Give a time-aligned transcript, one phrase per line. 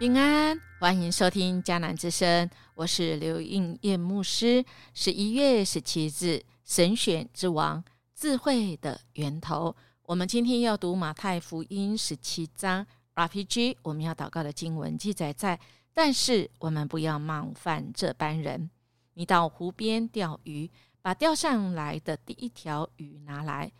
[0.00, 4.64] 平安，欢迎收听迦南之声，我是刘应艳牧师。
[4.94, 9.76] 十一月十七日，神选之王，智慧的源头。
[10.04, 13.76] 我们今天要读马太福音十七章 RPG。
[13.82, 15.60] 我们要祷告的经文记载在，
[15.92, 18.70] 但是我们不要冒犯这般人。
[19.12, 20.70] 你到湖边钓鱼，
[21.02, 23.70] 把钓上来的第一条鱼拿来，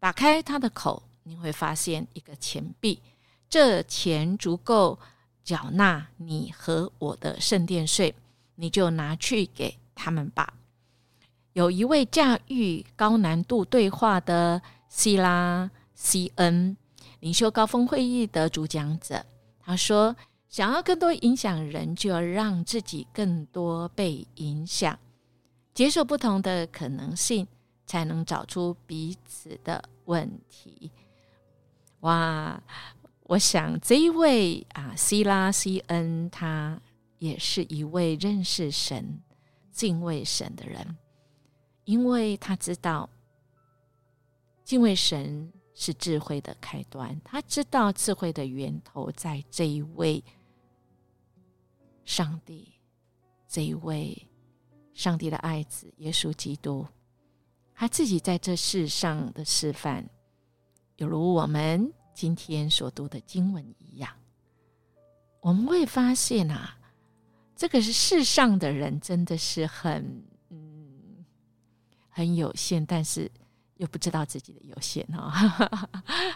[0.00, 3.00] 打开它的口，你会发现一个钱币，
[3.48, 4.98] 这钱足够。
[5.42, 8.14] 缴纳你和我的圣殿税，
[8.56, 10.54] 你就拿去给他们吧。
[11.52, 16.76] 有一位驾驭高难度对话的希拉 C.N.
[17.18, 19.26] 领袖高峰会议的主讲者，
[19.58, 20.14] 他说
[20.48, 24.98] ：“想要更多影响人，就要让自己更多被影响，
[25.74, 27.46] 接受不同的可能性，
[27.84, 30.90] 才能找出彼此的问题。”
[32.00, 32.62] 哇！
[33.30, 36.82] 我想这一位啊，希拉西恩，他
[37.20, 39.20] 也是一位认识神、
[39.70, 40.98] 敬畏神的人，
[41.84, 43.08] 因为他知道
[44.64, 50.24] 敬畏神是智慧的开端，他知道智慧的源头在这一位
[52.04, 52.80] 上帝，
[53.46, 54.26] 这一位
[54.92, 56.84] 上帝的爱子耶稣基督，
[57.76, 60.04] 他自己在这世上的示范，
[60.96, 61.92] 有如我们。
[62.12, 64.12] 今天所读的经文一样，
[65.40, 66.78] 我们会发现啊，
[67.56, 71.24] 这个是世上的人真的是很嗯
[72.08, 73.30] 很有限，但是
[73.76, 75.88] 又不知道自己的有限哈。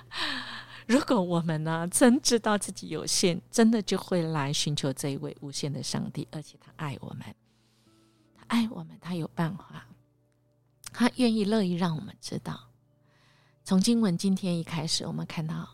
[0.86, 7.24] 如果我们呢真知道自己有限，真的就会来寻求这一位无限的上帝，而且他爱我们，
[8.36, 9.86] 他爱我们，他有办法，
[10.92, 12.68] 他愿意乐意让我们知道。
[13.64, 15.66] 从经文今天一开始，我们看到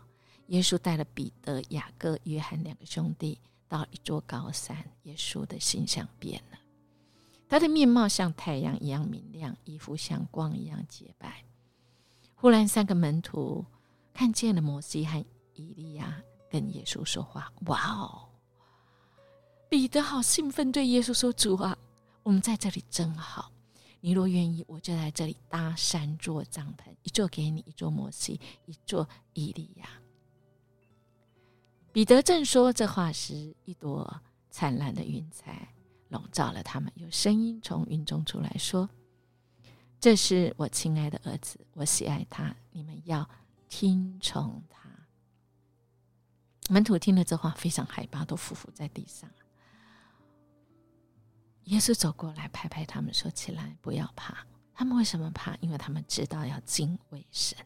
[0.47, 3.37] 耶稣带了彼得、雅各、约翰两个兄弟
[3.67, 6.57] 到一座高山，耶稣的形象变了，
[7.49, 11.43] 他的面貌像太阳一样明亮，衣服像光一样洁白。
[12.33, 13.65] 忽然，三个门徒
[14.13, 15.23] 看见了摩西和
[15.55, 17.51] 以利亚跟耶稣说话。
[17.65, 18.29] 哇哦！
[19.67, 21.77] 彼得好兴奋，对耶稣说：“主啊，
[22.23, 23.51] 我们在这里真好。”
[24.01, 29.87] 你若愿意，我就在这里搭三座帐篷，一座给你，一座摩西，一座伊利亚。
[31.93, 35.67] 彼得正说这话时，一朵灿烂的云彩
[36.09, 36.91] 笼罩了他们。
[36.95, 38.89] 有声音从云中出来说
[39.99, 43.29] ：“这是我亲爱的儿子，我喜爱他，你们要
[43.69, 44.89] 听从他。”
[46.69, 49.29] 门徒听了这话，非常害怕，都伏伏在地上。
[51.65, 55.55] 耶稣走过来，拍拍他们，说：“起来，不要怕。”他们为什么怕？
[55.57, 57.57] 因为他们知道要敬畏神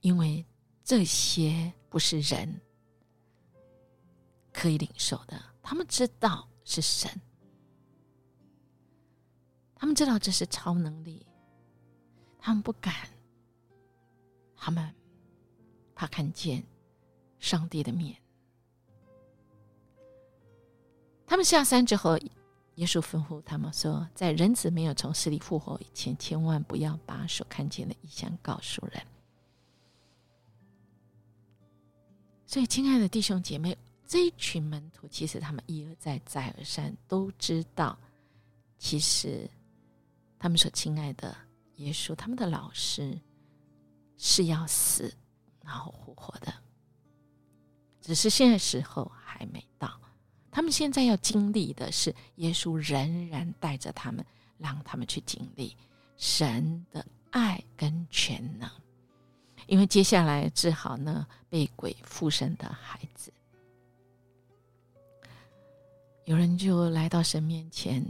[0.00, 0.44] 因为
[0.82, 2.60] 这些不是人
[4.52, 5.40] 可以领受的。
[5.62, 7.08] 他们知道是神，
[9.76, 11.24] 他们知道这是超能力，
[12.38, 13.08] 他们不敢，
[14.56, 14.94] 他们
[15.94, 16.62] 怕看见
[17.38, 18.20] 上帝的面。
[21.34, 22.16] 他们下山之后，
[22.76, 29.04] 耶稣吩咐他们说：“在人子没有从死里复活以前，千万不要把所看见的异象告诉人。”
[32.46, 37.98] 所以，亲爱的弟兄姐妹，这一群门徒其实他们一而再、再而三都知道，
[38.78, 39.50] 其实
[40.38, 41.36] 他们所亲爱的
[41.78, 43.20] 耶稣，他们的老师
[44.16, 45.12] 是要死
[45.64, 46.54] 然后复活的，
[48.00, 50.00] 只是现在时候还没到。
[50.54, 54.24] 他们现在要经历的是，耶稣仍然带着他们，
[54.56, 55.76] 让他们去经历
[56.16, 58.70] 神的爱跟全能。
[59.66, 63.32] 因为接下来治好呢被鬼附身的孩子，
[66.24, 68.00] 有人就来到神面前，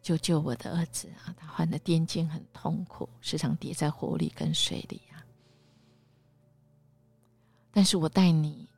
[0.00, 1.34] 救救我的儿子啊！
[1.36, 5.26] 他患的癫痫很痛苦，时常跌在火里跟水里啊。
[7.72, 8.68] 但是我带你，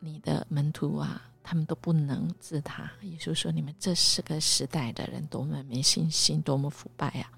[0.00, 1.22] 你的门徒啊。
[1.48, 2.90] 他们都不能治他。
[3.02, 7.30] 耶稣说：“你们这四个时代的人，多么没信心，多么腐败啊！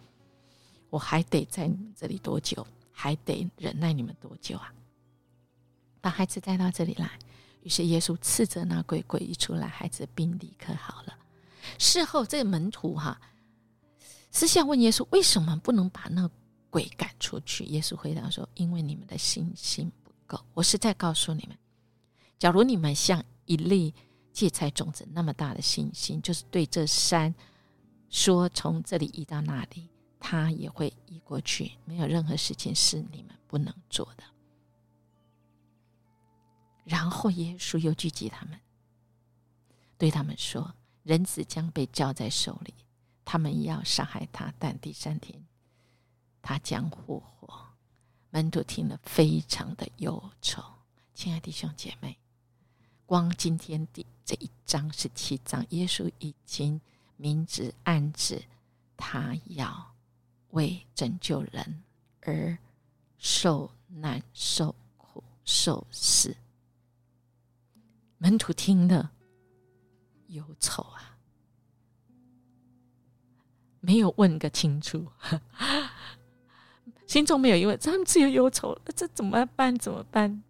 [0.89, 2.67] 我还得在你们这里多久？
[2.91, 4.73] 还得忍耐你们多久啊？”
[6.01, 7.19] 把孩子带到这里来。
[7.63, 11.15] 于是耶稣斥责那鬼，鬼一出来，孩子病立刻好了。
[11.79, 13.21] 事后，这门徒哈
[14.31, 16.31] 私下问耶稣：“为什么不能把那
[16.71, 20.43] 鬼赶出去？”耶稣回答说：“因为你们的信心不够。
[20.55, 21.59] 我是在告诉你们，
[22.39, 23.93] 假如你们像……”一粒
[24.33, 27.35] 芥菜种子那么大的信心，就是对这山
[28.09, 29.89] 说：“从这里移到那里，
[30.21, 31.73] 它也会移过去。
[31.85, 34.23] 没有任何事情是你们不能做的。”
[36.85, 38.61] 然后耶稣又聚集他们，
[39.97, 42.73] 对他们说：“人子将被交在手里，
[43.25, 45.45] 他们要杀害他，但第三天
[46.41, 47.67] 他将复活。”
[48.31, 50.63] 门徒听了，非常的忧愁。
[51.15, 52.19] 亲爱的弟兄姐妹，
[53.09, 56.79] 光今天第这一章十七章，耶稣已经
[57.17, 58.43] 明指暗指，
[58.99, 59.95] 他要
[60.51, 61.83] 为拯救人
[62.21, 62.59] 而
[63.17, 66.37] 受难、受苦、受死。
[68.19, 69.11] 门徒听了，
[70.27, 71.17] 忧愁啊，
[73.81, 75.11] 没有问个清楚。
[77.09, 79.75] 心中没有，疑问他们只有忧愁，这怎么办？
[79.79, 80.43] 怎么办？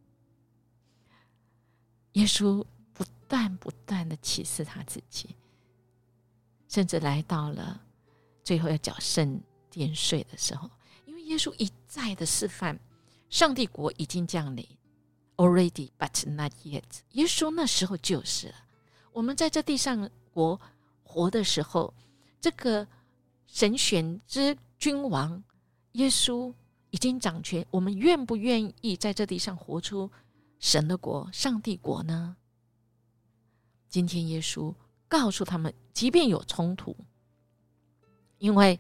[2.19, 5.37] 耶稣不断不断的启示他自己，
[6.69, 7.81] 甚至来到了
[8.43, 10.69] 最后要缴圣殿税的时候，
[11.05, 12.77] 因为耶稣一再的示范，
[13.31, 14.67] 上帝国已经降临
[15.37, 16.83] ，already but not yet。
[17.13, 18.55] 耶稣那时候就是了。
[19.13, 20.61] 我们在这地上国
[21.05, 21.95] 活的时候，
[22.41, 22.85] 这个
[23.47, 25.41] 神选之君王。
[25.93, 26.53] 耶稣
[26.91, 30.11] 已经掌权，我们愿不愿意在这地上活出
[30.59, 32.37] 神的国、上帝国呢？
[33.89, 34.75] 今天耶稣
[35.09, 36.95] 告诉他们，即便有冲突，
[38.39, 38.79] 因为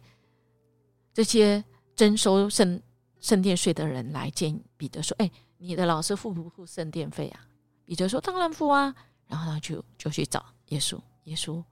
[1.14, 1.64] 这些
[1.96, 2.80] 征收圣
[3.20, 7.48] 圣殿税的人来见彼得说：“哎，你的老师付不付圣殿费啊？”
[7.86, 8.94] 彼得说：“当然付啊。”
[9.26, 11.62] 然后他就就去找耶稣，耶稣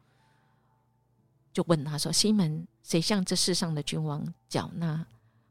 [1.53, 5.07] 就问他说：“西门，谁向这世上的君王缴纳？”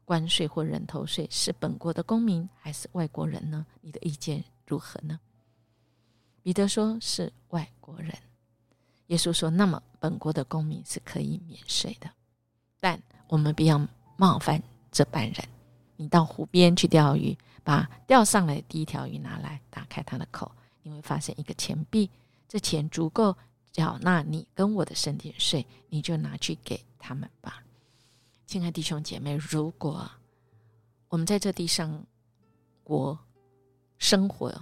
[0.06, 3.66] 关税或人头税是本国的公民还是外国人呢？
[3.82, 5.18] 你的意见如何呢？
[6.42, 8.16] 彼得说是外国人。
[9.08, 12.08] 耶稣说：“那么本国的公民是可以免税的，
[12.78, 13.84] 但我们不要
[14.16, 14.62] 冒犯
[14.92, 15.48] 这般人。
[15.96, 20.50] 你到湖边去钓鱼，把钓上来第一条鱼拿来，打开它的口，
[20.82, 22.08] 你会发现一个钱币，
[22.46, 23.36] 这钱足够
[23.72, 27.60] 缴纳你跟我的身体税，你就拿去给他们吧。”
[28.46, 30.08] 亲爱弟兄姐妹，如果
[31.08, 32.06] 我们在这地上
[32.84, 33.18] 国
[33.98, 34.54] 生活，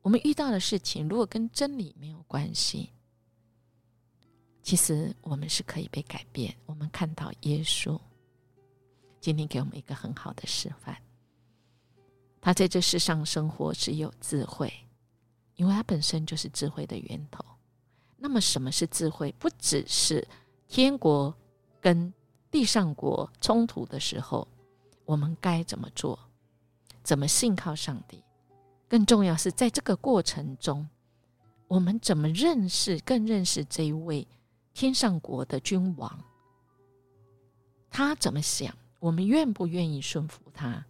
[0.00, 2.90] 我们遇到的事情如果跟真理没有关系，
[4.62, 6.56] 其实我们是可以被改变。
[6.64, 8.00] 我们看到耶稣
[9.20, 10.96] 今天给我们一个很好的示范，
[12.40, 14.72] 他在这世上生活只有智慧，
[15.56, 17.44] 因为他本身就是智慧的源头。
[18.16, 19.30] 那么，什么是智慧？
[19.38, 20.26] 不只是
[20.66, 21.36] 天国
[21.82, 22.10] 跟
[22.50, 24.46] 地上国冲突的时候，
[25.04, 26.18] 我们该怎么做？
[27.02, 28.22] 怎么信靠上帝？
[28.88, 30.88] 更重要是在这个过程中，
[31.68, 34.26] 我们怎么认识、更认识这一位
[34.74, 36.18] 天上国的君王？
[37.90, 38.74] 他怎么想？
[38.98, 40.84] 我们愿不愿意顺服他？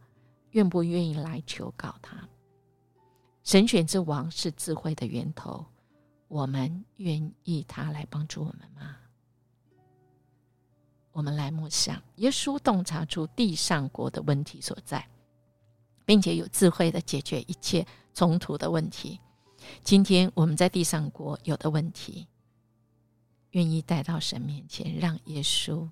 [0.50, 2.29] 愿不愿意来求告他？
[3.43, 5.64] 神选之王是智慧的源头，
[6.29, 8.96] 我们愿意他来帮助我们吗？
[11.17, 15.08] 我们来默想，耶稣洞察出地上国的问题所在，
[16.05, 19.19] 并且有智慧的解决一切冲突的问题。
[19.82, 22.27] 今天我们在地上国有的问题，
[23.53, 25.89] 愿意带到神面前，让耶稣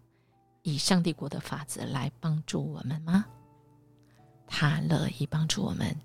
[0.61, 3.25] 以上帝国的法则来帮助我们吗？
[4.47, 5.97] 他乐意帮助我们，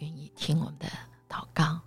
[0.00, 0.88] 愿意听我们的
[1.28, 1.80] 祷告，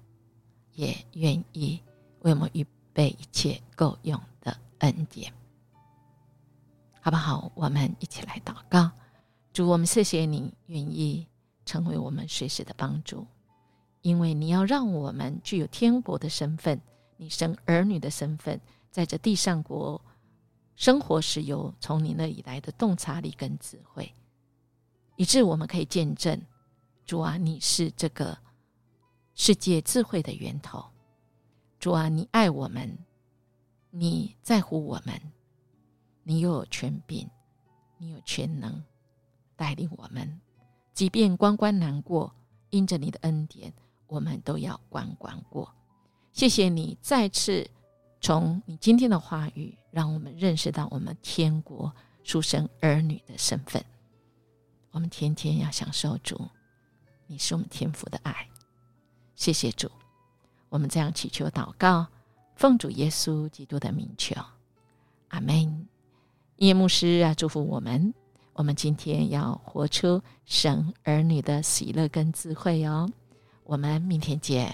[0.71, 1.83] 也愿意
[2.21, 5.29] 为我们预备一切够用的恩典。
[7.05, 7.51] 好不好？
[7.53, 8.89] 我们一起来祷告，
[9.53, 11.27] 主，我们谢谢你愿意
[11.63, 13.27] 成为我们随时的帮助，
[14.01, 16.81] 因为你要让我们具有天国的身份，
[17.17, 18.59] 你生儿女的身份，
[18.89, 20.03] 在这地上国
[20.75, 24.11] 生活时有从你那里来的洞察力跟智慧，
[25.15, 26.41] 以致我们可以见证
[27.05, 28.35] 主啊，你是这个
[29.35, 30.83] 世界智慧的源头。
[31.77, 32.97] 主啊，你爱我们，
[33.91, 35.21] 你在乎我们。
[36.27, 37.29] 你又有权柄，
[37.99, 38.83] 你有全能
[39.55, 40.41] 带领我们，
[40.91, 42.33] 即便关关难过，
[42.71, 43.71] 因着你的恩典，
[44.07, 45.71] 我们都要关关过。
[46.31, 47.69] 谢谢你再次
[48.19, 53.85] 从你今天的话语，让我们认识到我们天国出生儿女的身份。
[54.89, 56.49] 我们天天要享受主，
[57.27, 58.49] 你是我们天父的爱。
[59.35, 59.91] 谢谢主，
[60.69, 62.07] 我们这样祈求祷告，
[62.55, 64.35] 奉主耶稣基督的名求，
[65.27, 65.87] 阿门。
[66.57, 68.13] 叶牧师啊，祝福我们。
[68.53, 73.09] 我们今天要活出神儿女的喜乐跟智慧哦。
[73.63, 74.73] 我们明天见。